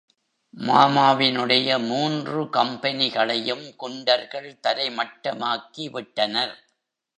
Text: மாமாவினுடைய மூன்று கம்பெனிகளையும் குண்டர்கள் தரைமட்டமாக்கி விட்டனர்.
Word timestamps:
மாமாவினுடைய 0.53 1.67
மூன்று 1.79 2.39
கம்பெனிகளையும் 2.49 3.75
குண்டர்கள் 3.75 4.49
தரைமட்டமாக்கி 4.67 5.85
விட்டனர். 5.91 6.55